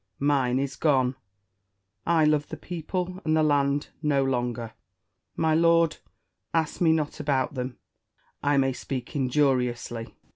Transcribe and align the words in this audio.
Mine 0.17 0.57
is 0.57 0.75
gone: 0.77 1.15
I 2.07 2.25
love 2.25 2.49
the 2.49 2.57
people 2.57 3.21
and 3.23 3.37
the 3.37 3.43
land 3.43 3.89
no 4.01 4.23
longer. 4.23 4.73
My 5.35 5.53
lord, 5.53 5.97
ask 6.55 6.81
me 6.81 6.91
not 6.91 7.19
about 7.19 7.53
them: 7.53 7.77
I 8.41 8.57
may 8.57 8.73
speak 8.73 9.15
injuriously. 9.15 10.15